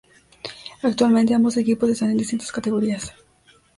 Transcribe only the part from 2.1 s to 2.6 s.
distintas